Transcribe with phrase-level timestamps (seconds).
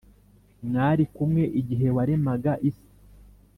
[0.67, 2.89] mwari kumwe igihe waremaga isi;